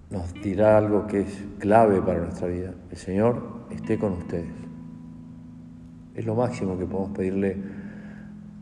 nos 0.09 0.33
dirá 0.33 0.77
algo 0.77 1.07
que 1.07 1.21
es 1.21 1.43
clave 1.59 2.01
para 2.01 2.19
nuestra 2.19 2.47
vida. 2.47 2.73
El 2.91 2.97
Señor 2.97 3.65
esté 3.71 3.97
con 3.97 4.13
ustedes. 4.13 4.51
Es 6.13 6.25
lo 6.25 6.35
máximo 6.35 6.77
que 6.77 6.85
podemos 6.85 7.17
pedirle 7.17 7.57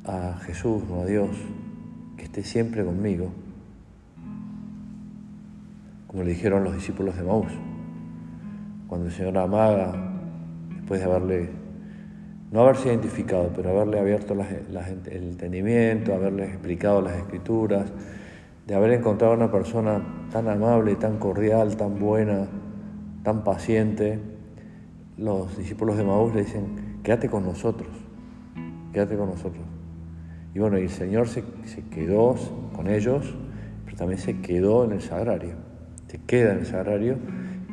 a 0.05 0.37
Jesús 0.45 0.83
o 0.89 1.01
a 1.01 1.05
Dios, 1.05 1.29
que 2.17 2.23
esté 2.23 2.43
siempre 2.43 2.83
conmigo, 2.83 3.31
como 6.07 6.23
le 6.23 6.31
dijeron 6.31 6.63
los 6.63 6.73
discípulos 6.73 7.15
de 7.15 7.23
Maús, 7.23 7.51
cuando 8.87 9.07
el 9.07 9.13
Señor 9.13 9.37
amaga, 9.37 9.93
después 10.75 10.99
de 10.99 11.05
haberle 11.05 11.49
no 12.51 12.61
haberse 12.61 12.89
identificado, 12.89 13.49
pero 13.55 13.69
haberle 13.69 13.99
abierto 13.99 14.33
el 14.33 15.23
entendimiento, 15.23 16.13
haberle 16.13 16.45
explicado 16.45 17.01
las 17.01 17.15
escrituras, 17.15 17.85
de 18.67 18.75
haber 18.75 18.91
encontrado 18.91 19.33
una 19.33 19.49
persona 19.49 20.01
tan 20.31 20.49
amable, 20.49 20.95
tan 20.95 21.17
cordial, 21.17 21.77
tan 21.77 21.97
buena, 21.97 22.47
tan 23.23 23.45
paciente, 23.45 24.19
los 25.17 25.57
discípulos 25.57 25.95
de 25.95 26.03
Maús 26.03 26.33
le 26.35 26.43
dicen, 26.43 26.99
quédate 27.03 27.29
con 27.29 27.45
nosotros, 27.45 27.89
quédate 28.91 29.15
con 29.15 29.29
nosotros. 29.29 29.70
Y 30.53 30.59
bueno, 30.59 30.77
el 30.77 30.89
Señor 30.89 31.27
se, 31.27 31.43
se 31.65 31.83
quedó 31.83 32.35
con 32.73 32.87
ellos, 32.87 33.33
pero 33.85 33.97
también 33.97 34.19
se 34.19 34.41
quedó 34.41 34.85
en 34.85 34.93
el 34.93 35.01
sagrario, 35.01 35.55
se 36.07 36.19
queda 36.19 36.53
en 36.53 36.59
el 36.59 36.65
sagrario 36.65 37.17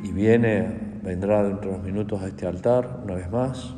y 0.03 0.11
viene, 0.11 0.67
vendrá 1.03 1.43
dentro 1.43 1.71
de 1.71 1.75
unos 1.75 1.85
minutos 1.85 2.21
a 2.21 2.27
este 2.27 2.47
altar 2.47 3.01
una 3.03 3.15
vez 3.15 3.29
más 3.29 3.75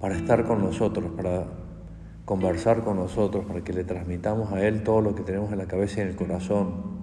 para 0.00 0.16
estar 0.16 0.44
con 0.44 0.62
nosotros, 0.62 1.10
para 1.16 1.44
conversar 2.24 2.84
con 2.84 2.96
nosotros, 2.96 3.44
para 3.46 3.62
que 3.62 3.72
le 3.72 3.84
transmitamos 3.84 4.52
a 4.52 4.64
Él 4.64 4.82
todo 4.82 5.00
lo 5.00 5.14
que 5.14 5.22
tenemos 5.22 5.50
en 5.52 5.58
la 5.58 5.66
cabeza 5.66 6.00
y 6.00 6.02
en 6.02 6.08
el 6.08 6.16
corazón, 6.16 6.98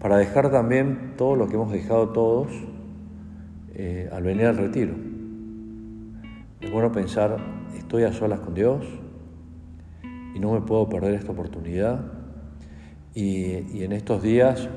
para 0.00 0.18
dejar 0.18 0.50
también 0.50 1.14
todo 1.16 1.36
lo 1.36 1.48
que 1.48 1.54
hemos 1.54 1.72
dejado 1.72 2.10
todos 2.10 2.48
eh, 3.74 4.10
al 4.12 4.22
venir 4.22 4.46
al 4.46 4.56
retiro. 4.56 4.94
Es 6.60 6.70
bueno 6.70 6.92
pensar, 6.92 7.36
estoy 7.78 8.04
a 8.04 8.12
solas 8.12 8.40
con 8.40 8.54
Dios 8.54 8.84
y 10.34 10.40
no 10.40 10.52
me 10.52 10.60
puedo 10.60 10.88
perder 10.88 11.14
esta 11.14 11.32
oportunidad. 11.32 12.00
Y, 13.14 13.82
en 13.84 13.92
estos 13.92 14.22
días, 14.22 14.68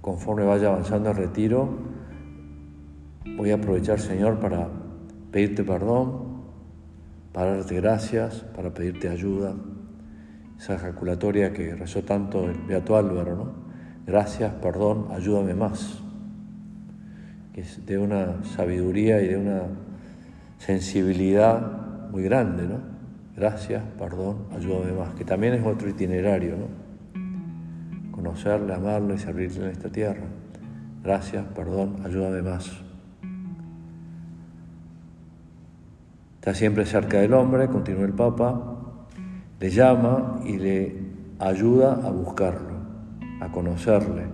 conforme 0.00 0.44
vaya 0.44 0.68
avanzando 0.68 1.10
el 1.10 1.16
retiro, 1.16 1.68
voy 3.36 3.50
a 3.50 3.56
aprovechar, 3.56 3.98
Señor, 4.00 4.38
para 4.38 4.68
pedirte 5.32 5.64
perdón, 5.64 6.42
para 7.32 7.56
darte 7.56 7.74
gracias, 7.74 8.44
para 8.54 8.72
pedirte 8.72 9.08
ayuda. 9.08 9.54
Esa 10.56 10.76
ejaculatoria 10.76 11.52
que 11.52 11.74
rezó 11.74 12.02
tanto 12.02 12.44
el 12.48 12.58
Beato 12.62 12.96
Álvaro, 12.96 13.36
¿no? 13.36 13.66
Gracias, 14.06 14.54
perdón, 14.54 15.08
ayúdame 15.10 15.54
más. 15.54 16.00
Que 17.52 17.62
es 17.62 17.84
de 17.84 17.98
una 17.98 18.44
sabiduría 18.44 19.20
y 19.20 19.28
de 19.28 19.36
una 19.36 19.62
sensibilidad 20.58 22.10
muy 22.10 22.22
grande, 22.22 22.66
¿no? 22.66 22.80
Gracias, 23.36 23.82
perdón, 23.98 24.46
ayúdame 24.56 24.92
más. 24.92 25.14
Que 25.14 25.24
también 25.24 25.54
es 25.54 25.66
otro 25.66 25.88
itinerario, 25.88 26.56
¿no? 26.56 26.66
Conocerle, 28.10 28.72
amarle 28.72 29.16
y 29.16 29.18
servirle 29.18 29.66
en 29.66 29.70
esta 29.70 29.90
tierra. 29.90 30.24
Gracias, 31.04 31.44
perdón, 31.54 31.96
ayúdame 32.04 32.42
más. 32.42 32.70
Está 36.36 36.54
siempre 36.54 36.86
cerca 36.86 37.18
del 37.18 37.34
hombre, 37.34 37.66
continúa 37.68 38.04
el 38.04 38.12
Papa, 38.12 38.78
le 39.58 39.70
llama 39.70 40.40
y 40.44 40.56
le 40.56 40.96
ayuda 41.38 41.94
a 41.94 42.10
buscarlo, 42.10 42.76
a 43.40 43.50
conocerle 43.50 44.24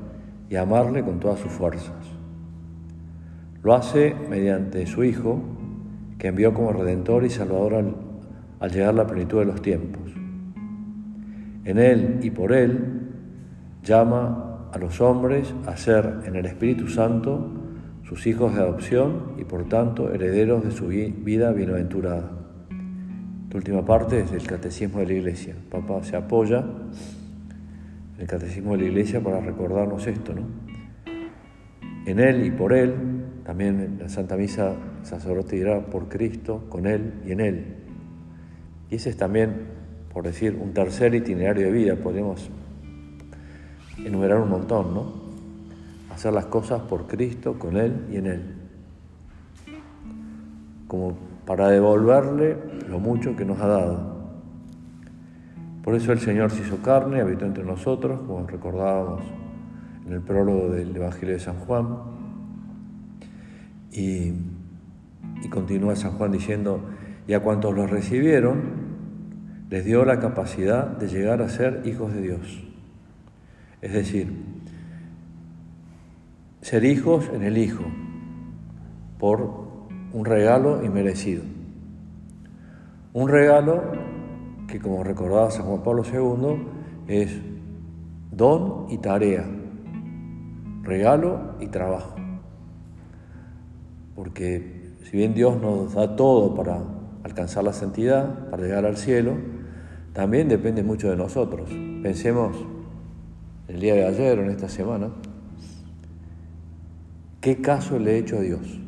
y 0.49 0.57
a 0.57 0.63
amarle 0.63 1.03
con 1.03 1.21
todas 1.21 1.41
sus 1.41 1.51
fuerzas. 1.51 1.95
Lo 3.63 3.75
hace 3.75 4.15
mediante 4.29 4.87
su 4.87 5.05
Hijo, 5.05 5.41
que 6.23 6.29
envió 6.29 6.55
como 6.55 6.73
Redentor 6.73 7.25
y 7.25 7.31
Salvador 7.31 7.75
al, 7.75 7.97
al 8.61 8.71
llegar 8.71 8.95
la 8.95 9.09
plenitud 9.09 9.41
de 9.41 9.45
los 9.45 9.61
tiempos. 9.61 10.03
En 11.65 11.79
Él 11.79 12.21
y 12.23 12.31
por 12.31 12.53
Él 12.53 13.11
llama 13.83 14.69
a 14.73 14.79
los 14.79 15.01
hombres 15.01 15.53
a 15.67 15.77
ser 15.77 16.21
en 16.25 16.37
el 16.37 16.47
Espíritu 16.47 16.87
Santo 16.87 17.51
sus 18.05 18.25
hijos 18.29 18.55
de 18.55 18.61
adopción 18.61 19.33
y 19.37 19.43
por 19.43 19.69
tanto 19.69 20.15
herederos 20.15 20.63
de 20.63 20.71
su 20.71 20.87
vida 20.87 21.51
bienaventurada. 21.51 22.31
La 23.51 23.57
última 23.57 23.85
parte 23.85 24.21
es 24.21 24.31
el 24.31 24.47
catecismo 24.47 25.01
de 25.01 25.07
la 25.07 25.13
iglesia. 25.15 25.57
Papá 25.73 26.05
se 26.05 26.15
apoya 26.15 26.59
en 28.15 28.21
el 28.21 28.29
catecismo 28.29 28.77
de 28.77 28.83
la 28.83 28.85
iglesia 28.85 29.21
para 29.21 29.41
recordarnos 29.41 30.07
esto, 30.07 30.35
¿no? 30.35 30.43
En 32.07 32.21
él 32.21 32.47
y 32.47 32.53
por 32.53 32.73
él, 32.73 32.95
también 33.45 33.99
la 34.01 34.09
Santa 34.09 34.37
Misa 34.37 34.75
el 35.01 35.07
sacerdote 35.07 35.57
dirá 35.57 35.81
por 35.87 36.09
Cristo, 36.09 36.65
con 36.69 36.87
él 36.87 37.15
y 37.27 37.33
en 37.33 37.41
él. 37.41 37.65
Y 38.91 38.97
ese 38.97 39.11
es 39.11 39.17
también, 39.17 39.67
por 40.13 40.25
decir, 40.25 40.59
un 40.61 40.73
tercer 40.73 41.15
itinerario 41.15 41.67
de 41.67 41.73
vida, 41.73 41.97
podemos 41.97 42.51
enumerar 44.05 44.39
un 44.39 44.51
montón, 44.51 44.95
¿no? 44.95 45.23
hacer 46.13 46.33
las 46.33 46.47
cosas 46.47 46.83
por 46.83 47.07
Cristo, 47.07 47.59
con 47.59 47.77
Él 47.77 48.07
y 48.11 48.17
en 48.17 48.27
Él. 48.27 48.43
Como 50.87 51.17
para 51.47 51.69
devolverle 51.69 52.57
lo 52.89 52.99
mucho 52.99 53.35
que 53.35 53.45
nos 53.45 53.59
ha 53.61 53.67
dado. 53.67 54.13
Por 55.83 55.95
eso 55.95 56.13
el 56.13 56.21
Señor 56.21 56.51
se 56.51 56.63
hizo 56.63 56.77
carne, 56.77 57.21
habitó 57.21 57.45
entre 57.45 57.65
nosotros, 57.65 58.21
como 58.27 58.47
recordábamos 58.47 59.23
en 60.07 60.13
el 60.13 60.21
prólogo 60.21 60.69
del 60.69 60.95
Evangelio 60.95 61.35
de 61.35 61.41
San 61.41 61.57
Juan. 61.57 62.22
Y, 63.93 64.33
continúa 65.51 65.97
San 65.97 66.13
Juan 66.13 66.33
diciendo, 66.33 66.81
y 67.27 67.35
a 67.35 67.41
cuantos 67.41 67.75
los 67.75 67.91
recibieron, 67.91 68.63
les 69.69 69.85
dio 69.85 70.05
la 70.05 70.19
capacidad 70.19 70.87
de 70.87 71.09
llegar 71.09 71.43
a 71.43 71.49
ser 71.49 71.83
hijos 71.85 72.13
de 72.15 72.23
Dios. 72.23 72.65
Es 73.83 73.93
decir, 73.93 74.33
ser 76.63 76.85
hijos 76.85 77.31
en 77.35 77.43
el 77.43 77.59
Hijo, 77.59 77.85
por 79.19 79.63
un 80.13 80.25
regalo 80.25 80.85
inmerecido. 80.85 81.43
Un 83.13 83.29
regalo 83.29 83.83
que, 84.69 84.81
como 84.81 85.05
recordaba 85.05 85.51
San 85.51 85.67
Juan 85.67 85.83
Pablo 85.83 86.03
II, 86.03 86.67
es 87.09 87.41
don 88.31 88.87
y 88.91 88.99
tarea, 88.99 89.45
regalo 90.83 91.57
y 91.61 91.67
trabajo. 91.67 92.22
Porque 94.15 94.95
si 95.05 95.17
bien 95.17 95.35
Dios 95.35 95.61
nos 95.61 95.95
da 95.95 96.17
todo 96.17 96.55
para 96.55 96.83
alcanzar 97.23 97.65
la 97.65 97.73
santidad, 97.73 98.51
para 98.51 98.63
llegar 98.63 98.85
al 98.85 98.97
cielo, 98.97 99.33
también 100.13 100.49
depende 100.49 100.83
mucho 100.83 101.11
de 101.11 101.17
nosotros. 101.17 101.71
Pensemos 102.03 102.57
el 103.69 103.81
día 103.81 103.95
de 103.95 104.07
ayer 104.07 104.39
o 104.39 104.43
en 104.43 104.51
esta 104.51 104.69
semana, 104.69 105.09
¿qué 107.41 107.61
caso 107.61 107.99
le 107.99 108.13
he 108.13 108.19
hecho 108.19 108.39
a 108.39 108.41
Dios? 108.41 108.81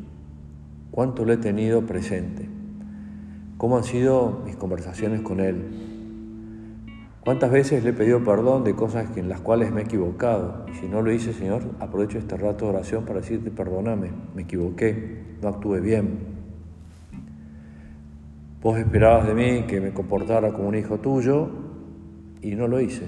¿Cuánto 0.91 1.25
le 1.25 1.33
he 1.33 1.37
tenido 1.37 1.85
presente? 1.85 2.47
¿Cómo 3.57 3.77
han 3.77 3.83
sido 3.83 4.41
mis 4.45 4.55
conversaciones 4.55 5.21
con 5.21 5.39
Él? 5.39 5.94
¿Cuántas 7.25 7.49
veces 7.49 7.83
le 7.83 7.89
he 7.89 7.93
pedido 7.93 8.23
perdón 8.23 8.63
de 8.63 8.75
cosas 8.75 9.17
en 9.17 9.29
las 9.29 9.41
cuales 9.41 9.71
me 9.71 9.81
he 9.81 9.83
equivocado? 9.85 10.63
Y 10.71 10.75
si 10.75 10.87
no 10.87 11.01
lo 11.01 11.11
hice, 11.11 11.33
Señor, 11.33 11.63
aprovecho 11.79 12.19
este 12.19 12.37
rato 12.37 12.65
de 12.65 12.73
oración 12.75 13.03
para 13.03 13.21
decirte, 13.21 13.49
perdóname, 13.49 14.11
me 14.35 14.43
equivoqué, 14.43 15.23
no 15.41 15.47
actué 15.49 15.81
bien. 15.81 16.19
Vos 18.61 18.77
esperabas 18.77 19.25
de 19.25 19.33
mí 19.33 19.63
que 19.63 19.81
me 19.81 19.91
comportara 19.91 20.53
como 20.53 20.67
un 20.67 20.75
hijo 20.75 20.99
tuyo 20.99 21.49
y 22.43 22.53
no 22.53 22.67
lo 22.67 22.79
hice. 22.79 23.07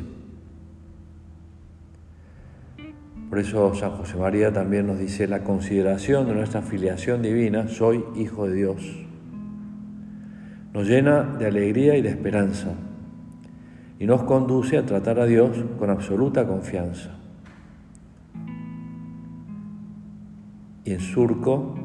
Por 3.30 3.38
eso 3.38 3.76
San 3.76 3.92
José 3.92 4.18
María 4.18 4.52
también 4.52 4.88
nos 4.88 4.98
dice 4.98 5.28
la 5.28 5.44
consideración 5.44 6.28
de 6.28 6.34
nuestra 6.34 6.64
filiación 6.64 7.22
divina, 7.22 7.68
soy 7.68 8.04
hijo 8.16 8.48
de 8.48 8.56
Dios. 8.56 9.06
Nos 10.74 10.88
llena 10.88 11.22
de 11.38 11.46
alegría 11.46 11.96
y 11.98 12.02
de 12.02 12.10
esperanza 12.10 12.74
y 14.00 14.06
nos 14.06 14.24
conduce 14.24 14.78
a 14.78 14.86
tratar 14.86 15.20
a 15.20 15.26
Dios 15.26 15.58
con 15.80 15.90
absoluta 15.90 16.48
confianza. 16.48 17.10
Y 20.84 20.94
en 20.94 21.00
surco 21.00 21.76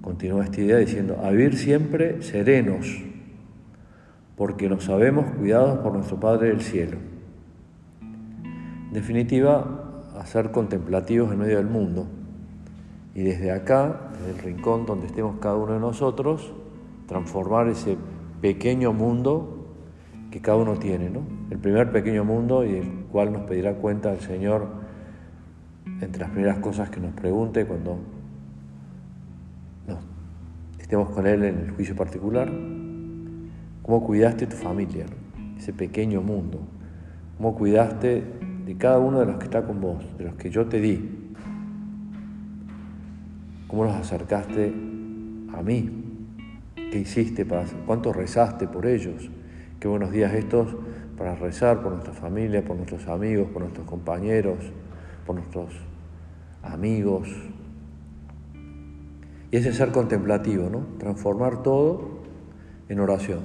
continúa 0.00 0.44
esta 0.44 0.60
idea 0.60 0.78
diciendo, 0.78 1.18
a 1.22 1.30
vivir 1.30 1.56
siempre 1.56 2.22
serenos, 2.22 3.02
porque 4.36 4.68
nos 4.68 4.84
sabemos 4.84 5.26
cuidados 5.36 5.80
por 5.80 5.92
nuestro 5.92 6.18
Padre 6.18 6.48
del 6.48 6.60
Cielo. 6.62 6.96
En 8.00 8.92
definitiva, 8.92 10.02
a 10.18 10.26
ser 10.26 10.50
contemplativos 10.50 11.32
en 11.32 11.38
medio 11.38 11.58
del 11.58 11.68
mundo. 11.68 12.06
Y 13.14 13.22
desde 13.22 13.50
acá, 13.50 14.10
desde 14.12 14.30
el 14.30 14.38
rincón 14.38 14.86
donde 14.86 15.06
estemos 15.06 15.36
cada 15.40 15.56
uno 15.56 15.74
de 15.74 15.80
nosotros, 15.80 16.52
transformar 17.06 17.68
ese 17.68 17.96
pequeño 18.40 18.92
mundo 18.92 19.66
que 20.30 20.40
cada 20.40 20.58
uno 20.58 20.78
tiene, 20.78 21.10
¿no? 21.10 21.39
El 21.50 21.58
primer 21.58 21.90
pequeño 21.90 22.24
mundo 22.24 22.64
y 22.64 22.76
el 22.76 22.88
cual 23.10 23.32
nos 23.32 23.42
pedirá 23.42 23.74
cuenta 23.74 24.12
el 24.12 24.20
Señor 24.20 24.68
entre 26.00 26.20
las 26.20 26.30
primeras 26.30 26.58
cosas 26.58 26.90
que 26.90 27.00
nos 27.00 27.12
pregunte 27.12 27.66
cuando 27.66 27.98
estemos 30.78 31.10
con 31.10 31.26
Él 31.26 31.44
en 31.44 31.58
el 31.58 31.70
juicio 31.70 31.94
particular. 31.94 32.50
¿Cómo 33.82 34.04
cuidaste 34.04 34.46
tu 34.46 34.56
familia, 34.56 35.06
ese 35.56 35.72
pequeño 35.72 36.20
mundo? 36.20 36.60
¿Cómo 37.36 37.54
cuidaste 37.54 38.24
de 38.66 38.76
cada 38.76 38.98
uno 38.98 39.20
de 39.20 39.26
los 39.26 39.36
que 39.36 39.44
está 39.44 39.62
con 39.64 39.80
vos, 39.80 40.04
de 40.18 40.24
los 40.24 40.34
que 40.34 40.50
yo 40.50 40.66
te 40.66 40.80
di? 40.80 41.32
¿Cómo 43.68 43.84
los 43.84 43.94
acercaste 43.94 44.74
a 45.54 45.62
mí? 45.62 45.90
¿Qué 46.74 46.98
hiciste 46.98 47.44
para 47.44 47.66
¿Cuánto 47.86 48.12
rezaste 48.12 48.66
por 48.66 48.86
ellos? 48.86 49.30
Qué 49.78 49.86
buenos 49.86 50.10
días 50.10 50.34
estos 50.34 50.74
para 51.20 51.34
rezar 51.34 51.82
por 51.82 51.92
nuestra 51.92 52.14
familia, 52.14 52.64
por 52.64 52.76
nuestros 52.76 53.06
amigos, 53.06 53.48
por 53.52 53.60
nuestros 53.60 53.86
compañeros, 53.86 54.56
por 55.26 55.34
nuestros 55.34 55.68
amigos. 56.62 57.28
Y 59.50 59.54
ese 59.54 59.74
ser 59.74 59.92
contemplativo, 59.92 60.70
¿no? 60.70 60.86
Transformar 60.98 61.62
todo 61.62 62.22
en 62.88 63.00
oración. 63.00 63.40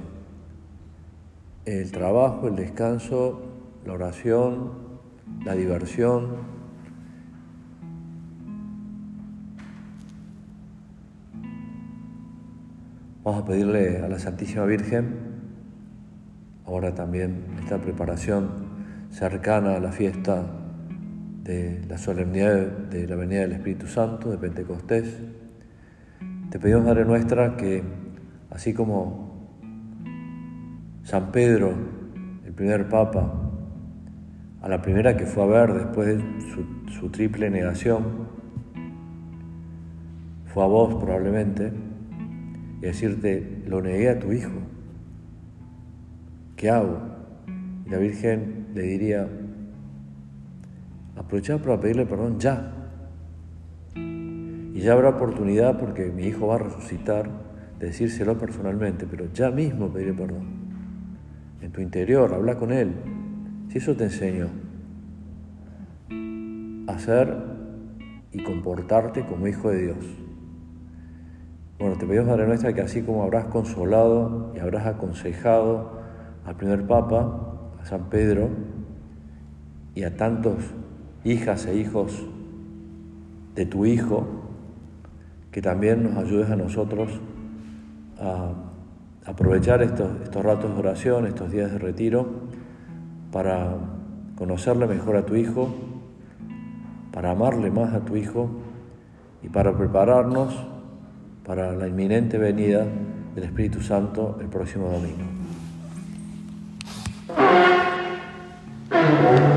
El 1.65 1.91
trabajo, 1.91 2.47
el 2.47 2.55
descanso, 2.55 3.41
la 3.85 3.91
oración, 3.91 4.71
la 5.43 5.53
diversión. 5.53 6.29
Vamos 13.25 13.43
a 13.43 13.45
pedirle 13.45 13.97
a 13.97 14.07
la 14.07 14.17
Santísima 14.17 14.63
Virgen 14.63 15.24
ahora 16.65 16.93
también 16.95 17.45
esta 17.59 17.77
preparación 17.77 18.49
cercana 19.11 19.75
a 19.75 19.79
la 19.79 19.91
fiesta 19.91 20.45
de 21.43 21.85
la 21.87 21.97
solemnidad 21.97 22.65
de 22.89 23.07
la 23.07 23.15
venida 23.15 23.41
del 23.41 23.53
Espíritu 23.53 23.87
Santo, 23.87 24.31
de 24.31 24.37
Pentecostés. 24.37 25.21
Te 26.49 26.59
pedimos, 26.59 26.85
Madre 26.85 27.05
nuestra, 27.05 27.55
que 27.55 27.83
así 28.49 28.73
como 28.73 29.47
San 31.03 31.31
Pedro, 31.31 31.73
el 32.45 32.53
primer 32.53 32.89
Papa, 32.89 33.41
a 34.61 34.67
la 34.67 34.81
primera 34.81 35.15
que 35.15 35.27
fue 35.27 35.43
a 35.43 35.45
ver 35.45 35.73
después 35.73 36.07
de 36.07 36.23
su, 36.51 36.91
su 36.91 37.09
triple 37.09 37.51
negación, 37.51 38.27
fue 40.47 40.63
a 40.63 40.67
vos 40.67 40.95
probablemente, 40.95 41.71
y 42.79 42.81
decirte, 42.81 43.61
lo 43.67 43.81
negué 43.81 44.09
a 44.09 44.19
tu 44.19 44.31
Hijo 44.31 44.74
¿qué 46.55 46.69
hago? 46.69 46.99
La 47.87 47.97
Virgen 47.97 48.67
le 48.73 48.81
diría, 48.81 49.27
aprovechar 51.15 51.61
para 51.61 51.79
pedirle 51.79 52.05
perdón 52.05 52.39
ya. 52.39 52.71
Y 53.95 54.79
ya 54.79 54.93
habrá 54.93 55.09
oportunidad 55.09 55.79
porque 55.79 56.11
mi 56.11 56.23
hijo 56.23 56.47
va 56.47 56.55
a 56.55 56.59
resucitar 56.59 57.29
de 57.79 57.87
decírselo 57.87 58.37
personalmente, 58.37 59.05
pero 59.09 59.31
ya 59.33 59.51
mismo 59.51 59.89
pedirle 59.91 60.13
perdón. 60.13 60.65
En 61.61 61.71
tu 61.71 61.81
interior, 61.81 62.33
habla 62.33 62.55
con 62.55 62.71
él. 62.71 62.93
Si 63.69 63.77
eso 63.77 63.95
te 63.95 64.05
enseño, 64.05 64.49
hacer 66.87 67.35
y 68.31 68.43
comportarte 68.43 69.25
como 69.25 69.47
hijo 69.47 69.69
de 69.69 69.81
Dios. 69.81 70.05
Bueno, 71.79 71.97
te 71.97 72.05
pedimos, 72.05 72.27
Madre 72.27 72.47
Nuestra, 72.47 72.73
que 72.73 72.81
así 72.81 73.01
como 73.01 73.23
habrás 73.23 73.45
consolado 73.45 74.53
y 74.55 74.59
habrás 74.59 74.85
aconsejado 74.85 76.04
al 76.45 76.55
primer 76.55 76.85
Papa, 76.85 77.57
a 77.81 77.85
San 77.85 78.09
Pedro, 78.09 78.49
y 79.95 80.03
a 80.03 80.15
tantos 80.15 80.55
hijas 81.23 81.65
e 81.65 81.75
hijos 81.75 82.25
de 83.55 83.65
tu 83.65 83.85
Hijo, 83.85 84.27
que 85.51 85.61
también 85.61 86.03
nos 86.03 86.17
ayudes 86.17 86.49
a 86.49 86.55
nosotros 86.55 87.09
a 88.19 88.51
aprovechar 89.25 89.81
estos, 89.81 90.09
estos 90.23 90.43
ratos 90.43 90.73
de 90.73 90.79
oración, 90.79 91.25
estos 91.25 91.51
días 91.51 91.71
de 91.71 91.79
retiro, 91.79 92.27
para 93.31 93.75
conocerle 94.37 94.85
mejor 94.85 95.15
a 95.15 95.25
tu 95.25 95.35
Hijo, 95.35 95.73
para 97.11 97.31
amarle 97.31 97.71
más 97.71 97.93
a 97.93 98.01
tu 98.01 98.17
Hijo 98.17 98.49
y 99.41 99.49
para 99.49 99.75
prepararnos 99.75 100.53
para 101.45 101.73
la 101.73 101.87
inminente 101.87 102.37
venida 102.37 102.85
del 103.35 103.43
Espíritu 103.43 103.81
Santo 103.81 104.37
el 104.41 104.47
próximo 104.47 104.89
domingo. 104.89 105.34
Thank 107.37 108.21
you. 109.49 109.54